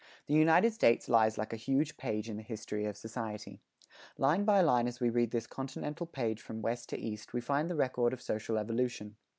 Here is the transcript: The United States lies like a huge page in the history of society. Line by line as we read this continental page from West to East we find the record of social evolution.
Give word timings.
The 0.25 0.33
United 0.33 0.73
States 0.73 1.07
lies 1.09 1.37
like 1.37 1.53
a 1.53 1.57
huge 1.57 1.95
page 1.95 2.27
in 2.27 2.35
the 2.37 2.41
history 2.41 2.85
of 2.85 2.97
society. 2.97 3.59
Line 4.17 4.45
by 4.45 4.59
line 4.61 4.87
as 4.87 4.99
we 4.99 5.11
read 5.11 5.29
this 5.29 5.45
continental 5.45 6.07
page 6.07 6.41
from 6.41 6.63
West 6.63 6.89
to 6.89 6.97
East 6.99 7.33
we 7.33 7.39
find 7.41 7.69
the 7.69 7.75
record 7.75 8.11
of 8.11 8.19
social 8.19 8.57
evolution. 8.57 9.17